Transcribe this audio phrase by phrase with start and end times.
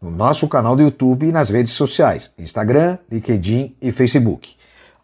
[0.00, 4.54] no nosso canal do YouTube e nas redes sociais, Instagram, LinkedIn e Facebook.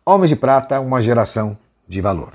[0.06, 1.56] Homens de Prata, uma geração
[1.88, 2.30] de valor.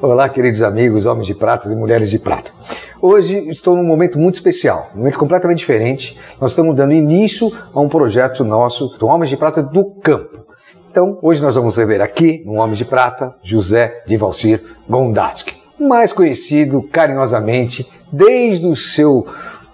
[0.00, 2.52] Olá, queridos amigos, homens de prata e mulheres de prata.
[3.00, 6.18] Hoje estou num momento muito especial, um momento completamente diferente.
[6.40, 10.51] Nós estamos dando início a um projeto nosso do Homens de Prata do Campo.
[10.92, 16.12] Então, hoje nós vamos rever aqui, no Homem de Prata, José de Valcir Gondatsky, mais
[16.12, 19.26] conhecido carinhosamente desde o seu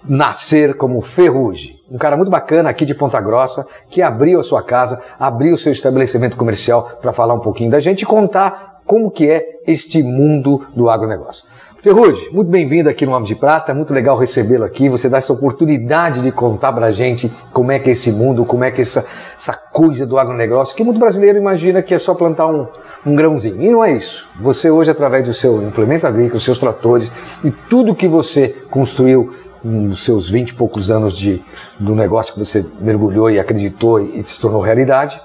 [0.07, 1.77] nascer como Ferrugem.
[1.91, 5.57] Um cara muito bacana aqui de Ponta Grossa, que abriu a sua casa, abriu o
[5.57, 10.01] seu estabelecimento comercial para falar um pouquinho da gente e contar como que é este
[10.01, 11.48] mundo do agronegócio.
[11.81, 15.31] Ferrugem, muito bem-vindo aqui no Homem de Prata, muito legal recebê-lo aqui, você dá essa
[15.31, 18.81] oportunidade de contar pra gente como é que é esse mundo, como é que é
[18.81, 22.67] essa, essa coisa do agronegócio, que muito brasileiro imagina que é só plantar um,
[23.05, 24.27] um grãozinho, e não é isso.
[24.41, 27.09] Você hoje, através do seu implemento agrícola, seus tratores
[27.45, 31.41] e tudo que você construiu nos seus vinte e poucos anos de,
[31.79, 35.21] do negócio que você mergulhou e acreditou e se tornou realidade,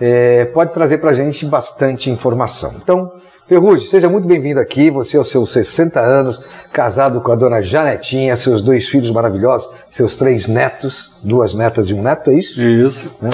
[0.00, 2.74] é, pode trazer para a gente bastante informação.
[2.76, 3.12] Então,
[3.48, 4.90] Ferrugem, seja muito bem-vindo aqui.
[4.90, 6.38] Você aos seus 60 anos,
[6.72, 11.94] casado com a dona Janetinha, seus dois filhos maravilhosos, seus três netos, duas netas e
[11.94, 12.60] um neto, é isso?
[12.60, 13.16] Isso.
[13.20, 13.30] Né?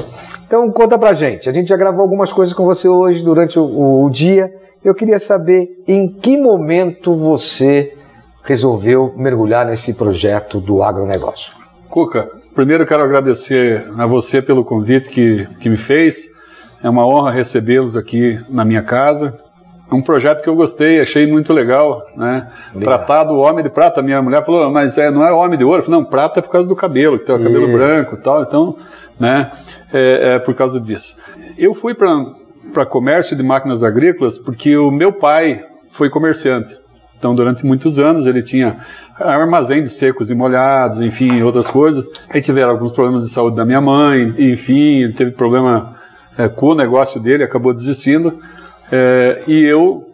[0.46, 1.48] Então, conta pra gente.
[1.48, 4.54] A gente já gravou algumas coisas com você hoje durante o, o, o dia.
[4.84, 7.94] Eu queria saber em que momento você
[8.44, 11.52] resolveu mergulhar nesse projeto do agronegócio.
[11.88, 16.33] Cuca, primeiro quero agradecer a você pelo convite que, que me fez.
[16.84, 19.42] É uma honra recebê-los aqui na minha casa
[19.94, 22.48] um projeto que eu gostei, achei muito legal, né?
[22.80, 24.02] Tratar do homem de prata.
[24.02, 25.80] Minha mulher falou, mas é, não é homem de ouro.
[25.80, 28.18] Eu falei, não, prata é por causa do cabelo, que tem o cabelo branco e
[28.18, 28.42] tal.
[28.42, 28.76] Então,
[29.18, 29.52] né?
[29.92, 31.16] É, é por causa disso.
[31.56, 36.76] Eu fui para comércio de máquinas agrícolas porque o meu pai foi comerciante.
[37.16, 38.78] Então, durante muitos anos, ele tinha
[39.18, 42.04] armazém de secos e molhados, enfim, outras coisas.
[42.28, 45.94] Aí tiveram alguns problemas de saúde da minha mãe, enfim, teve problema
[46.36, 48.38] é, com o negócio dele, acabou desistindo.
[48.90, 50.08] É, e eu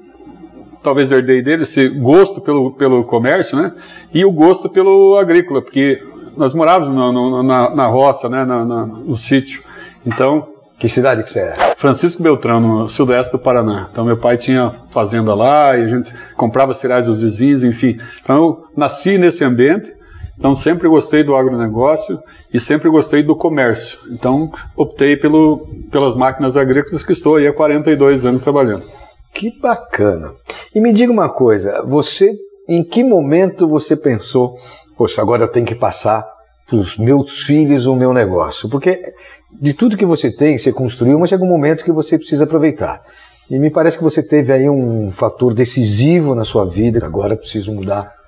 [0.83, 3.73] talvez herdei dele esse gosto pelo, pelo comércio, né?
[4.13, 6.03] E o gosto pelo agrícola, porque
[6.37, 8.45] nós morávamos no, no, na, na roça, né?
[8.45, 9.63] Na, na, no sítio.
[10.07, 10.49] Então.
[10.79, 11.55] Que cidade que você é?
[11.77, 13.89] Francisco Beltrão, no sudoeste do Paraná.
[13.93, 17.99] Então meu pai tinha fazenda lá e a gente comprava cereais dos vizinhos, enfim.
[18.23, 19.93] Então eu nasci nesse ambiente.
[20.41, 22.19] Então sempre gostei do agronegócio
[22.51, 23.99] e sempre gostei do comércio.
[24.11, 28.87] Então optei pelo, pelas máquinas agrícolas que estou aí há 42 anos trabalhando.
[29.35, 30.33] Que bacana.
[30.75, 32.35] E me diga uma coisa, você
[32.67, 34.55] em que momento você pensou,
[34.97, 36.27] poxa, agora eu tenho que passar
[36.67, 38.67] para os meus filhos o meu negócio?
[38.67, 39.13] Porque
[39.61, 43.03] de tudo que você tem, você construiu, mas chega um momento que você precisa aproveitar.
[43.51, 47.75] E me parece que você teve aí um fator decisivo na sua vida, agora preciso
[47.75, 48.20] mudar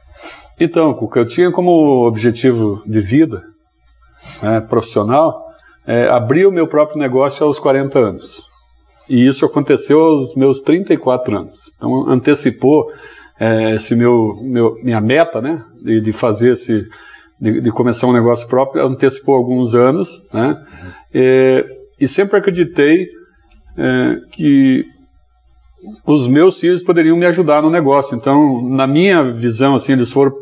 [0.59, 3.43] então, Cuca, eu tinha como objetivo de vida
[4.43, 5.53] né, profissional
[5.87, 8.49] é, abrir o meu próprio negócio aos 40 anos.
[9.09, 11.73] E isso aconteceu aos meus 34 anos.
[11.77, 12.87] Então, antecipou
[13.39, 16.87] é, esse meu, meu, minha meta né, de, de fazer esse.
[17.41, 20.51] De, de, começar um negócio próprio, antecipou alguns anos, né?
[20.51, 20.91] Uhum.
[21.13, 21.67] É,
[21.99, 23.09] e sempre acreditei
[23.77, 24.85] é, que
[26.07, 28.17] os meus filhos poderiam me ajudar no negócio.
[28.17, 30.33] Então, na minha visão, assim, eles foram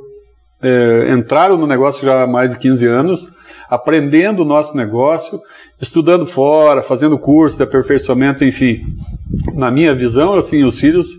[0.62, 3.32] é, entraram no negócio já há mais de 15 anos,
[3.68, 5.40] aprendendo o nosso negócio,
[5.80, 8.82] estudando fora, fazendo curso de aperfeiçoamento, enfim.
[9.54, 11.16] Na minha visão, assim, os filhos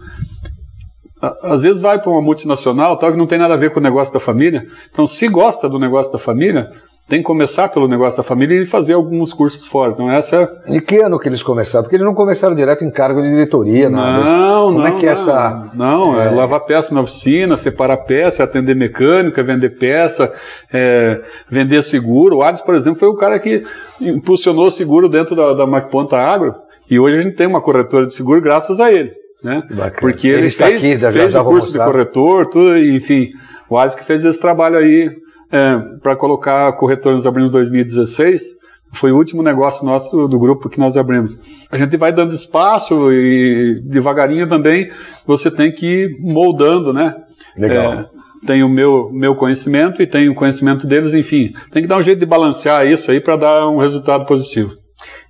[1.43, 3.83] às vezes vai para uma multinacional, tal que não tem nada a ver com o
[3.83, 4.67] negócio da família.
[4.91, 6.71] Então, se gosta do negócio da família,
[7.07, 9.91] tem que começar pelo negócio da família e fazer alguns cursos fora.
[9.91, 10.49] Então essa.
[10.65, 11.83] Em que ano que eles começaram?
[11.83, 14.23] Porque eles não começaram direto em cargo de diretoria, não.
[14.23, 15.69] Não, Como não, é que é essa?
[15.73, 16.27] Não, é...
[16.27, 20.31] é lavar peça na oficina, separar peça, atender mecânica, vender peça,
[20.71, 22.37] é, vender seguro.
[22.37, 23.63] O Ades, por exemplo, foi o cara que
[23.99, 26.55] impulsionou o seguro dentro da, da MacPonta Agro.
[26.89, 29.11] E hoje a gente tem uma corretora de seguro graças a ele.
[29.43, 29.63] Né?
[29.99, 33.29] Porque ele, ele fez, aqui, fez o curso de corretor, tudo, enfim.
[33.69, 35.09] O Ades que fez esse trabalho aí
[35.51, 38.59] é, para colocar corretores abrindo 2016
[38.93, 41.37] Foi o último negócio nosso do, do grupo que nós abrimos.
[41.71, 44.91] A gente vai dando espaço e devagarinho também
[45.25, 47.15] você tem que ir moldando, né?
[47.57, 47.93] Legal.
[47.93, 48.09] É,
[48.45, 51.53] tem o meu, meu conhecimento e tem o conhecimento deles, enfim.
[51.71, 54.80] Tem que dar um jeito de balancear isso aí para dar um resultado positivo.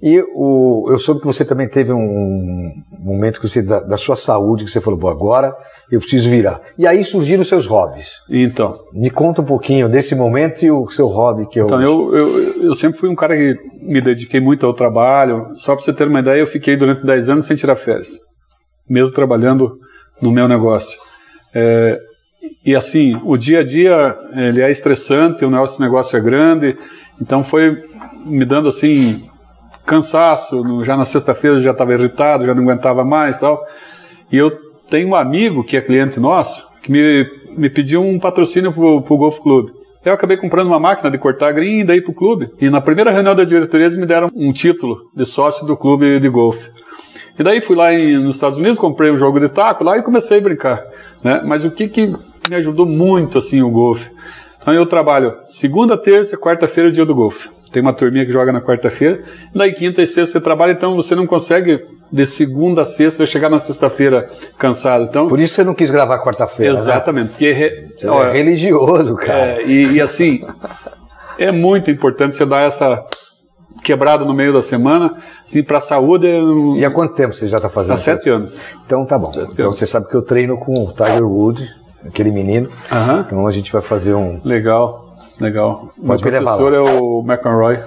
[0.01, 4.15] E o, eu soube que você também teve um momento que você, da, da sua
[4.15, 5.55] saúde que você falou, Bom, agora
[5.91, 6.61] eu preciso virar.
[6.77, 8.21] E aí surgiram os seus hobbies.
[8.29, 11.65] Então, Me conta um pouquinho desse momento e o seu hobby que eu.
[11.65, 15.53] então eu, eu, eu sempre fui um cara que me dediquei muito ao trabalho.
[15.55, 18.19] Só para você ter uma ideia, eu fiquei durante 10 anos sem tirar férias,
[18.89, 19.79] mesmo trabalhando
[20.21, 20.97] no meu negócio.
[21.53, 21.99] É,
[22.65, 26.77] e assim, o dia a dia ele é estressante, o nosso negócio é grande,
[27.21, 27.83] então foi
[28.25, 29.29] me dando assim
[29.95, 30.63] cansaço.
[30.63, 33.63] no- Já na sexta-feira já estava irritado, já não aguentava mais, tal.
[34.31, 34.49] E eu
[34.89, 37.25] tenho um amigo que é cliente nosso que me,
[37.57, 39.71] me pediu um patrocínio para o Golf Clube.
[40.03, 42.49] Eu acabei comprando uma máquina de cortar green e daí para o clube.
[42.59, 46.19] E na primeira reunião da diretoria eles me deram um título de sócio do clube
[46.19, 46.71] de golfe.
[47.37, 50.01] E daí fui lá em, nos Estados Unidos, comprei um jogo de taco lá e
[50.03, 50.83] comecei a brincar.
[51.23, 51.41] Né?
[51.45, 52.07] Mas o que, que
[52.49, 54.09] me ajudou muito assim o golfe?
[54.59, 57.49] Então eu trabalho segunda, terça, quarta-feira dia do golfe.
[57.71, 59.23] Tem uma turminha que joga na quarta-feira,
[59.55, 61.79] daí quinta e sexta você trabalha, então você não consegue
[62.11, 64.27] de segunda a sexta chegar na sexta-feira
[64.57, 65.05] cansado.
[65.05, 66.73] Então, Por isso você não quis gravar quarta-feira.
[66.73, 66.79] Né?
[66.79, 69.61] exatamente, porque re- Você olha, é religioso, cara.
[69.61, 70.45] é, e, e assim,
[71.39, 73.05] é muito importante você dar essa
[73.83, 75.15] quebrada no meio da semana,
[75.45, 77.97] assim, para a saúde, é um- E há quanto tempo você já está fazendo há
[77.97, 78.59] sete anos.
[78.85, 79.31] Então tá bom.
[79.33, 79.77] Então anos.
[79.79, 81.69] você sabe que eu treino com o Tiger Woods,
[82.05, 82.67] aquele menino.
[83.25, 85.00] Então a gente vai fazer um Legal,
[85.41, 85.93] legal.
[86.05, 87.79] Pode me levar professor é o McEnroy.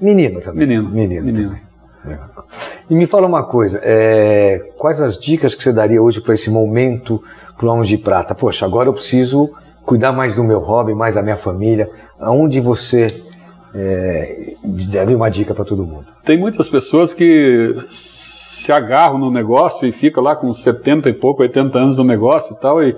[0.00, 0.66] menino também.
[0.66, 0.88] Menino.
[0.90, 1.24] Menino.
[1.26, 1.68] Menino.
[2.88, 6.50] E me fala uma coisa, é, quais as dicas que você daria hoje para esse
[6.50, 7.22] momento
[7.56, 8.34] pro Homem de Prata?
[8.34, 9.50] Poxa, agora eu preciso
[9.84, 11.90] cuidar mais do meu hobby, mais da minha família.
[12.18, 13.06] Aonde você
[13.74, 16.06] é, deve uma dica para todo mundo?
[16.24, 21.42] Tem muitas pessoas que se agarram no negócio e fica lá com 70 e pouco,
[21.42, 22.96] 80 anos no negócio e tal, e,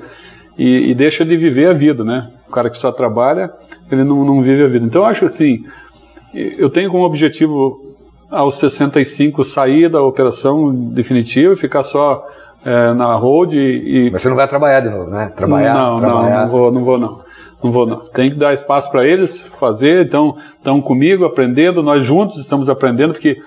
[0.61, 2.29] e, e deixa de viver a vida, né?
[2.47, 3.51] O cara que só trabalha,
[3.91, 4.85] ele não, não vive a vida.
[4.85, 5.63] Então eu acho assim,
[6.35, 7.97] eu tenho como objetivo
[8.31, 12.27] aos 65 sair da operação definitiva e ficar só
[12.63, 15.33] é, na road e, e Mas você não vai trabalhar de novo, né?
[15.35, 16.31] Trabalhar, não, trabalhar.
[16.31, 17.21] não, não vou, não vou não.
[17.65, 17.97] Não vou não.
[18.13, 23.15] Tem que dar espaço para eles fazer, então estão comigo aprendendo, nós juntos estamos aprendendo,
[23.15, 23.41] porque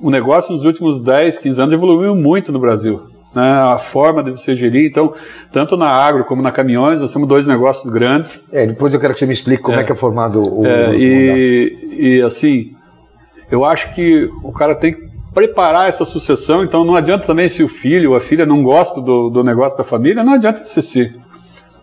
[0.00, 3.17] o negócio nos últimos 10, 15 anos evoluiu muito no Brasil.
[3.34, 3.50] Né?
[3.50, 5.12] A forma de você gerir, então,
[5.52, 8.40] tanto na agro como na caminhões, nós temos dois negócios grandes.
[8.50, 9.84] É, depois eu quero que você me explique como é, É.
[9.84, 12.72] que é formado o, É, o e, e assim,
[13.50, 17.62] eu acho que o cara tem que preparar essa sucessão, então não adianta também se
[17.62, 21.14] o filho ou a filha não gosta do, do negócio da família, não adianta insistir.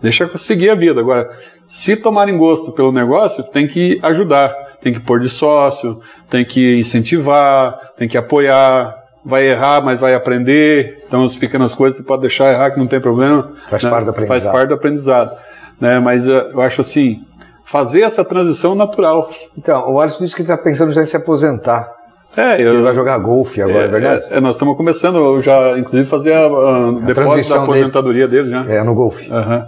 [0.01, 1.00] Deixa eu seguir a vida.
[1.00, 1.30] Agora,
[1.68, 4.50] se tomarem gosto pelo negócio, tem que ajudar,
[4.81, 6.00] tem que pôr de sócio,
[6.30, 8.94] tem que incentivar, tem que apoiar.
[9.25, 11.04] Vai errar, mas vai aprender.
[11.07, 13.51] Então, as pequenas coisas você pode deixar errar, que não tem problema.
[13.69, 13.89] Faz né?
[13.89, 14.42] parte do aprendizado.
[14.42, 15.38] Faz parte do aprendizado.
[15.81, 16.00] Né?
[16.00, 17.25] Mas eh, eu acho assim,
[17.66, 19.30] fazer essa transição natural.
[19.57, 21.92] Então, o Alisson disse que está pensando já em se aposentar.
[22.38, 24.24] É, Ele eu, vai jogar golfe agora, é, verdade?
[24.30, 27.71] é, é, nós estamos começando eu já, inclusive, fazer a, a depósito da transição dele.
[27.71, 28.66] aposentadoria dele já.
[28.66, 29.31] É, no golfe.
[29.31, 29.68] Aham.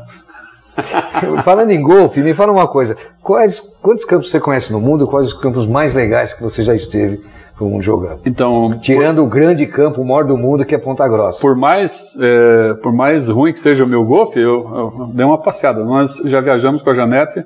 [1.44, 2.95] Falando em golfe, me fala uma coisa.
[3.24, 5.07] Quais, quantos campos você conhece no mundo?
[5.07, 7.24] Quais os campos mais legais que você já esteve
[7.59, 8.19] um, jogando?
[8.25, 11.42] Então, Tirando o grande campo, o maior do mundo, que é Ponta Grossa.
[11.42, 14.67] por mais, é, por mais ruim que seja o meu golfe, eu,
[15.00, 15.84] eu dei uma passeada.
[15.84, 17.43] Nós já viajamos com a Janete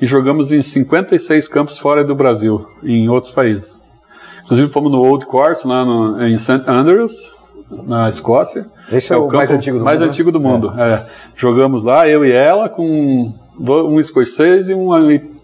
[0.00, 3.84] e jogamos em 56 campos fora do Brasil, em outros países.
[4.44, 6.64] Inclusive fomos no Old Course, lá no, em St.
[6.66, 7.34] Andrews,
[7.70, 8.66] na Escócia.
[8.92, 10.10] Esse é o mais antigo do mais mundo, né?
[10.10, 10.72] antigo do mundo.
[10.76, 11.06] é.
[11.34, 14.92] Jogamos lá, eu e ela, com um escocês e um,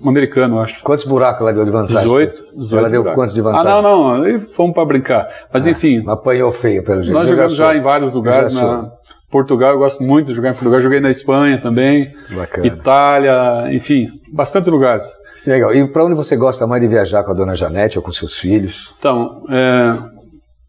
[0.02, 0.83] um americano, eu acho.
[0.83, 2.02] Quantos buracos ela deu de vantagem?
[2.02, 3.21] 18, 18 Ela deu buracos.
[3.23, 3.66] quantos de vantagem?
[3.73, 4.23] Ah, não, não.
[4.23, 5.28] Aí fomos para brincar.
[5.52, 7.14] Mas enfim, Apanhou feio, pelo jeito.
[7.14, 8.52] nós Eu jogamos já, em vários lugares.
[8.52, 8.64] já.
[8.64, 8.90] Na
[9.30, 10.80] Portugal, eu gosto muito de jogar em Portugal.
[10.80, 12.12] Joguei na Espanha também.
[12.35, 12.66] Bacana.
[12.66, 15.07] Itália, enfim, bastante lugares.
[15.47, 15.73] Legal.
[15.75, 18.35] E para onde você gosta mais de viajar com a dona Janete ou com seus
[18.37, 18.95] filhos?
[18.99, 19.42] Então,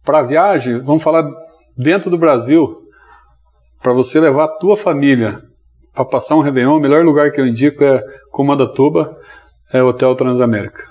[0.06, 1.28] para viagem, vamos falar
[1.78, 2.78] dentro do Brasil.
[3.82, 5.42] Para você levar a tua família
[5.94, 9.18] para passar um Réveillon, o melhor lugar que eu indico é Comandatuba,
[9.72, 10.84] é o Hotel Transamérica.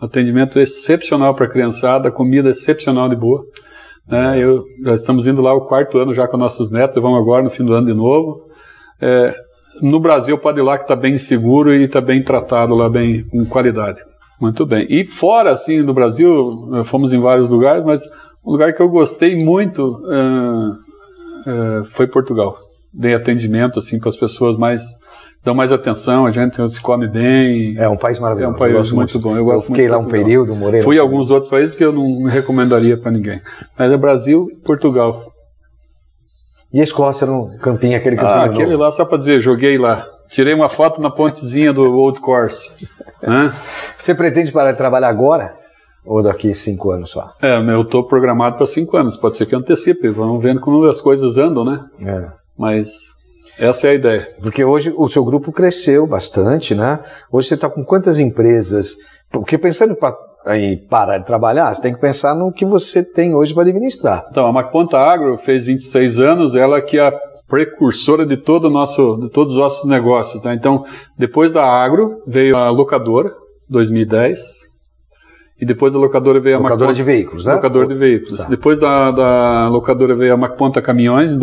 [0.00, 3.44] Atendimento excepcional para a criançada, comida excepcional de boa.
[4.08, 4.38] Né?
[4.38, 7.50] Eu, já estamos indo lá o quarto ano já com nossos netos, vamos agora no
[7.50, 8.48] fim do ano de novo.
[9.00, 9.34] É,
[9.80, 13.24] no Brasil pode ir lá que está bem seguro e está bem tratado lá, bem
[13.24, 14.00] com qualidade.
[14.40, 14.86] Muito bem.
[14.90, 18.02] E fora, assim, do Brasil, eh, fomos em vários lugares, mas
[18.44, 22.58] um lugar que eu gostei muito eh, eh, foi Portugal.
[22.96, 24.82] Dei atendimento, assim, para as pessoas mais
[25.44, 27.76] dão mais atenção, a gente se come bem.
[27.76, 28.52] É um país maravilhoso.
[28.52, 29.36] É um país muito, bom.
[29.36, 30.80] Eu, eu fiquei muito lá um período, morei.
[30.80, 33.42] Fui a alguns outros países que eu não recomendaria para ninguém.
[33.78, 35.30] Mas é Brasil e Portugal.
[36.72, 38.82] E a Escócia no campinho, aquele campinho Ah, aquele novo.
[38.84, 40.06] lá, só para dizer, joguei lá.
[40.28, 42.70] Tirei uma foto na pontezinha do Old Course.
[43.22, 43.52] Hã?
[43.98, 45.54] Você pretende parar de trabalhar agora?
[46.06, 47.32] Ou daqui cinco anos só?
[47.40, 49.16] É, eu estou programado para cinco anos.
[49.16, 50.08] Pode ser que antecipe.
[50.08, 51.80] Vamos vendo como as coisas andam, né?
[52.04, 52.43] É.
[52.58, 52.88] Mas
[53.58, 54.28] essa é a ideia.
[54.40, 57.00] Porque hoje o seu grupo cresceu bastante, né?
[57.30, 58.94] Hoje você está com quantas empresas?
[59.30, 60.16] Porque pensando pa-
[60.48, 64.26] em parar de trabalhar, você tem que pensar no que você tem hoje para administrar.
[64.30, 67.12] Então, a Macponta Agro fez 26 anos, ela que é a
[67.48, 70.42] precursora de todo nosso, de todos os nossos negócios.
[70.42, 70.52] Tá?
[70.54, 70.84] Então,
[71.18, 73.30] depois da Agro veio a locadora,
[73.68, 74.38] 2010,
[75.60, 77.54] e depois da locadora veio a Locadora Macponta, de veículos, né?
[77.54, 78.42] locadora de veículos.
[78.42, 78.48] Tá.
[78.48, 81.38] Depois da, da locadora veio a Macponta Caminhões em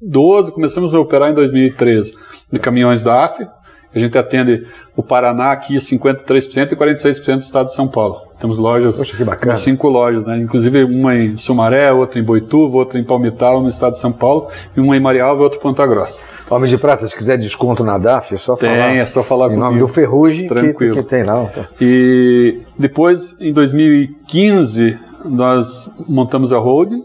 [0.00, 2.14] 2012, começamos a operar em 2013
[2.50, 3.46] de caminhões da AF.
[3.92, 4.66] A gente atende
[4.96, 8.20] o Paraná aqui 53% e 46% do estado de São Paulo.
[8.38, 9.54] Temos lojas, Poxa, que bacana.
[9.56, 10.38] cinco lojas, né?
[10.38, 14.48] Inclusive uma em Sumaré, outra em Boituva, outra em Palmital, no estado de São Paulo,
[14.76, 16.22] e uma em Marialva e outra em Ponta Grossa.
[16.48, 18.94] Homem de Prata, se quiser desconto na DAF, é só Tem, falar.
[18.94, 20.94] é só falar Em nome do Ferrugem, que, Tranquilo.
[20.94, 21.50] que tem lá.
[21.80, 27.04] E depois, em 2015, nós montamos a holding,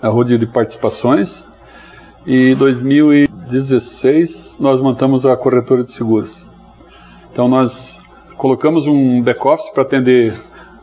[0.00, 1.46] a holding de participações,
[2.26, 6.48] e em 2016 nós montamos a corretora de seguros.
[7.32, 8.00] Então nós
[8.36, 10.34] colocamos um back-office para atender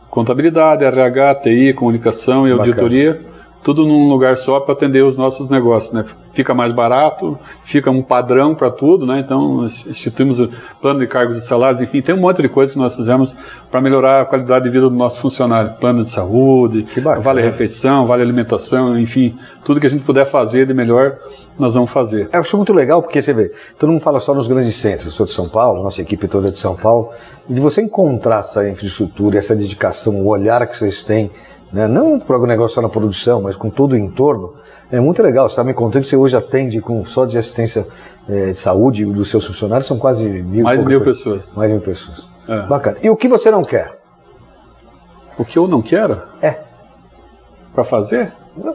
[0.08, 2.68] contabilidade, RH, TI, comunicação e Bacana.
[2.68, 3.24] auditoria,
[3.62, 6.04] tudo num lugar só para atender os nossos negócios, né?
[6.32, 9.18] Fica mais barato, fica um padrão para tudo, né?
[9.18, 10.48] Então instituímos o
[10.80, 13.34] plano de cargos e salários, enfim, tem um monte de coisas que nós fizemos
[13.70, 17.20] para melhorar a qualidade de vida do nosso funcionário, plano de saúde, bacana.
[17.20, 21.18] vale refeição, vale alimentação, enfim, tudo que a gente puder fazer de melhor,
[21.58, 22.30] nós vamos fazer.
[22.32, 25.06] Eu acho muito legal porque você vê, todo mundo fala só nos grandes centros.
[25.06, 27.10] Eu sou de São Paulo, nossa equipe toda é de São Paulo.
[27.48, 31.30] E de você encontrar essa infraestrutura, essa dedicação, o olhar que vocês têm,
[31.72, 31.86] né?
[31.88, 34.54] não para o negócio só na produção, mas com todo o entorno,
[34.90, 35.48] é muito legal.
[35.48, 37.86] Você está me contando que você hoje atende com só de assistência
[38.28, 41.38] eh, de saúde dos seus funcionários, são quase mil, Mais mil pessoas.
[41.44, 41.56] pessoas.
[41.56, 42.26] Mais de mil pessoas.
[42.48, 42.62] É.
[42.66, 42.96] Bacana.
[43.02, 43.98] E o que você não quer?
[45.38, 46.56] O que eu não quero É.
[47.74, 48.32] para fazer?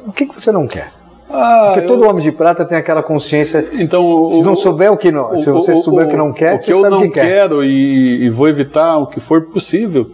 [0.08, 0.92] O que, que você não quer?
[1.30, 3.68] Ah, Porque eu- todo homem de prata tem aquela consciência.
[3.74, 6.16] Então, Se o- não souber o que não, se o- você o- souber o que
[6.16, 7.26] não quer, o que eu não que quer.
[7.28, 10.12] quero e, e vou evitar o que for possível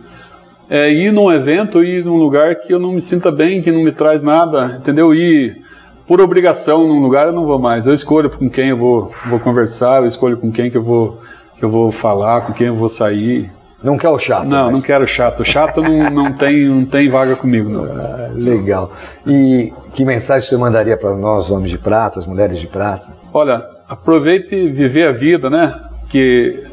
[0.74, 3.84] é ir num evento, ir num lugar que eu não me sinta bem, que não
[3.84, 5.14] me traz nada, entendeu?
[5.14, 5.62] Ir
[6.08, 7.86] por obrigação num lugar eu não vou mais.
[7.86, 11.20] Eu escolho com quem eu vou, vou conversar, eu escolho com quem que eu vou
[11.58, 13.52] que eu vou falar, com quem eu vou sair.
[13.84, 14.46] Não quer o chato.
[14.48, 15.44] Não, mas- não quero chato.
[15.44, 17.84] Chato não, não tem não tem vaga comigo não.
[17.84, 18.94] Ah, legal.
[19.28, 23.12] E que mensagem você mandaria para nós, homens de prata, as mulheres de prata?
[23.34, 25.74] Olha, aproveite e viver a vida, né?
[26.08, 26.64] Que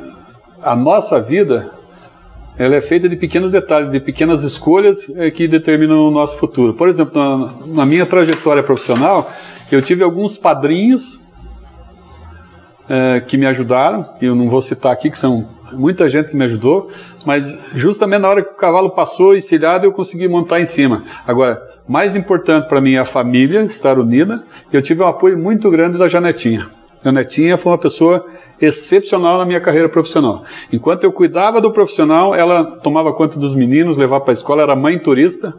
[0.62, 1.72] a nossa vida
[2.58, 6.74] ela é feita de pequenos detalhes, de pequenas escolhas eh, que determinam o nosso futuro.
[6.74, 9.30] Por exemplo, na, na minha trajetória profissional,
[9.70, 11.22] eu tive alguns padrinhos
[12.88, 16.36] eh, que me ajudaram, que eu não vou citar aqui, que são muita gente que
[16.36, 16.90] me ajudou,
[17.24, 21.04] mas justamente na hora que o cavalo passou encilhado, eu consegui montar em cima.
[21.26, 24.42] Agora, mais importante para mim é a família estar unida.
[24.72, 26.68] Eu tive um apoio muito grande da Janetinha.
[27.04, 28.26] Janetinha foi uma pessoa
[28.60, 30.42] excepcional na minha carreira profissional.
[30.72, 34.74] Enquanto eu cuidava do profissional, ela tomava conta dos meninos, levava para a escola, era
[34.76, 35.54] mãe turista,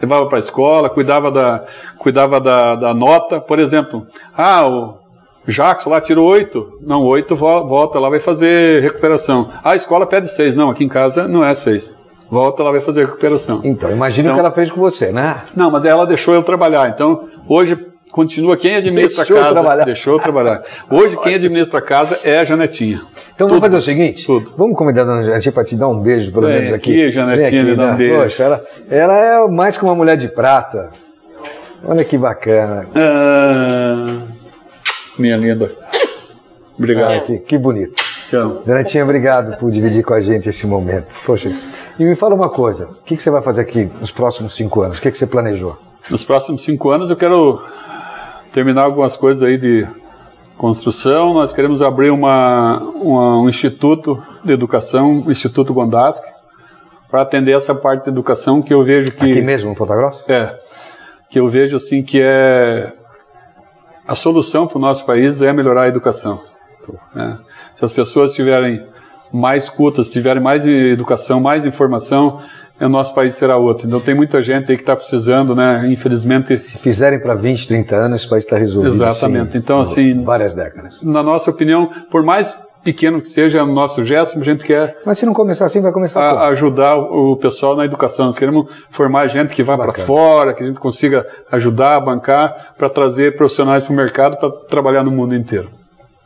[0.00, 1.64] levava para a escola, cuidava da,
[1.98, 3.40] cuidava da, da nota.
[3.40, 4.94] Por exemplo, ah, o
[5.46, 6.78] Jackson lá tirou oito.
[6.82, 9.50] Não, oito vo- volta lá, vai fazer recuperação.
[9.62, 10.56] Ah, a escola pede seis.
[10.56, 11.94] Não, aqui em casa não é seis.
[12.30, 13.60] Volta lá, vai fazer recuperação.
[13.62, 15.42] Então, imagina o Então- que ela fez com você, né?
[15.54, 16.88] Não, mas ela deixou eu trabalhar.
[16.88, 17.76] Então, hoje
[18.14, 19.52] continua quem administra Deixou a casa.
[19.54, 19.84] trabalhar.
[19.84, 20.62] Deixou trabalhar.
[20.88, 23.02] Hoje quem administra a casa é a Janetinha.
[23.34, 24.52] Então vamos fazer o seguinte: tudo.
[24.56, 26.92] vamos convidar a dona Janetinha para te dar um beijo, pelo Vem menos aqui.
[26.92, 27.96] aqui, Janetinha, Vem me dá um né?
[27.96, 28.22] beijo.
[28.22, 30.90] Poxa, ela, ela é mais que uma mulher de prata.
[31.84, 32.86] Olha que bacana.
[32.94, 34.18] Ah,
[35.18, 35.72] minha linda.
[36.78, 37.14] Obrigado.
[37.14, 38.00] Ah, que, que bonito.
[38.30, 38.62] Tchau.
[38.62, 41.16] Zanetinha, obrigado por dividir com a gente esse momento.
[41.26, 41.52] Poxa,
[41.98, 44.82] e me fala uma coisa: o que, que você vai fazer aqui nos próximos cinco
[44.82, 44.98] anos?
[44.98, 45.76] O que, que você planejou?
[46.08, 47.60] Nos próximos cinco anos eu quero
[48.54, 49.84] terminar algumas coisas aí de
[50.56, 51.34] construção.
[51.34, 56.32] Nós queremos abrir uma, uma- um instituto de educação, o Instituto Gondasque,
[57.10, 60.24] para atender essa parte de educação que eu vejo que Aqui mesmo, no Ponta Grossa?
[60.32, 60.56] é
[61.28, 62.92] que eu vejo assim que é
[64.06, 66.40] a solução para o nosso país é melhorar a educação.
[67.14, 67.38] né?
[67.74, 68.86] Se as pessoas tiverem
[69.32, 72.40] mais cotas, tiverem mais educação, mais informação,
[72.80, 73.86] o nosso país será outro.
[73.86, 75.86] Então tem muita gente aí que está precisando, né?
[75.88, 76.56] Infelizmente.
[76.56, 78.92] Se fizerem para 20, 30 anos, o país está resolvido.
[78.92, 79.52] Exatamente.
[79.52, 80.22] Sim, então, assim.
[80.22, 81.02] Várias décadas.
[81.02, 84.98] Na nossa opinião, por mais pequeno que seja o nosso gesto, a gente quer.
[85.06, 88.26] Mas se não começar assim, vai começar a, ajudar o pessoal na educação.
[88.26, 92.90] Nós queremos formar gente que vá para fora, que a gente consiga ajudar bancar para
[92.90, 95.70] trazer profissionais para o mercado para trabalhar no mundo inteiro.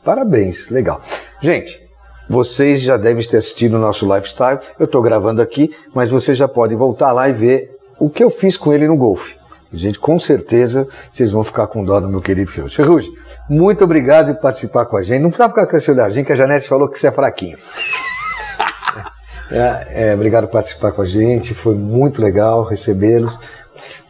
[0.04, 1.00] Parabéns, legal.
[1.40, 1.87] Gente,
[2.28, 4.58] vocês já devem ter assistido o nosso lifestyle.
[4.78, 8.30] Eu estou gravando aqui, mas vocês já podem voltar lá e ver o que eu
[8.30, 9.36] fiz com ele no golfe.
[9.72, 12.76] Gente, com certeza vocês vão ficar com dó do meu querido Ferrugem.
[12.76, 13.12] Ferrugem,
[13.50, 15.20] muito obrigado por participar com a gente.
[15.20, 17.58] Não precisava ficar com esse olharzinho que a Janete falou que você é fraquinho.
[19.50, 23.38] É, é, obrigado por participar com a gente, foi muito legal recebê-los.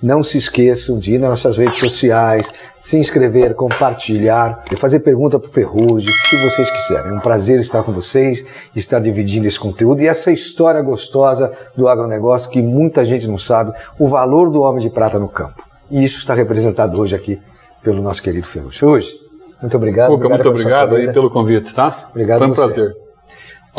[0.03, 5.49] Não se esqueçam de ir nas nossas redes sociais, se inscrever, compartilhar, fazer pergunta para
[5.49, 7.13] o Ferrugem, o que vocês quiserem.
[7.13, 8.45] É um prazer estar com vocês,
[8.75, 13.73] estar dividindo esse conteúdo e essa história gostosa do agronegócio que muita gente não sabe,
[13.99, 15.63] o valor do homem de prata no campo.
[15.91, 17.41] E isso está representado hoje aqui
[17.83, 18.79] pelo nosso querido Ferrugem.
[18.79, 19.15] Ferrugem,
[19.61, 20.09] muito obrigado.
[20.11, 22.09] Puca, muito obrigado aí pelo convite, tá?
[22.11, 22.95] Obrigado Foi um prazer.